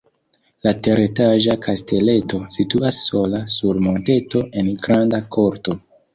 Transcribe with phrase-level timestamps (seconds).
[0.67, 5.79] La teretaĝa kasteleto situas sola sur monteto en granda korto.